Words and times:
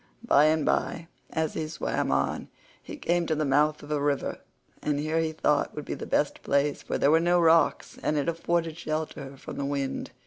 By 0.25 0.45
and 0.45 0.65
by, 0.65 1.09
as 1.29 1.53
he 1.53 1.67
swam 1.67 2.11
on, 2.11 2.47
he 2.81 2.97
came 2.97 3.27
to 3.27 3.35
the 3.35 3.45
mouth 3.45 3.83
of 3.83 3.91
a 3.91 4.01
river, 4.01 4.39
and 4.81 4.97
here 4.97 5.19
he 5.19 5.31
thought 5.31 5.75
would 5.75 5.85
be 5.85 5.93
the 5.93 6.07
best 6.07 6.41
place, 6.41 6.81
for 6.81 6.97
there 6.97 7.11
were 7.11 7.19
no 7.19 7.39
rocks, 7.39 7.99
and 8.01 8.17
it 8.17 8.27
afforded 8.27 8.79
shelter 8.79 9.37
from 9.37 9.57
the 9.59 9.63
wind. 9.65 10.09